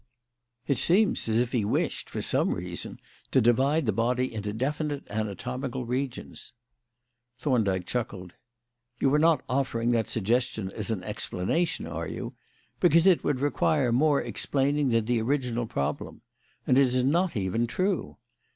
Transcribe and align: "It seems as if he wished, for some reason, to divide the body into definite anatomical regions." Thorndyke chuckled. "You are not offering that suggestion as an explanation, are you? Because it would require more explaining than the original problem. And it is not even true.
"It 0.65 0.79
seems 0.79 1.29
as 1.29 1.37
if 1.37 1.51
he 1.51 1.63
wished, 1.63 2.09
for 2.09 2.23
some 2.23 2.55
reason, 2.55 2.99
to 3.29 3.39
divide 3.39 3.85
the 3.85 3.91
body 3.91 4.33
into 4.33 4.51
definite 4.51 5.03
anatomical 5.11 5.85
regions." 5.85 6.53
Thorndyke 7.37 7.85
chuckled. 7.85 8.33
"You 8.99 9.13
are 9.13 9.19
not 9.19 9.43
offering 9.47 9.91
that 9.91 10.07
suggestion 10.07 10.71
as 10.71 10.89
an 10.89 11.03
explanation, 11.03 11.85
are 11.85 12.07
you? 12.07 12.33
Because 12.79 13.05
it 13.05 13.23
would 13.23 13.41
require 13.41 13.91
more 13.91 14.19
explaining 14.19 14.89
than 14.89 15.05
the 15.05 15.21
original 15.21 15.67
problem. 15.67 16.21
And 16.65 16.79
it 16.79 16.81
is 16.81 17.03
not 17.03 17.37
even 17.37 17.67
true. 17.67 18.17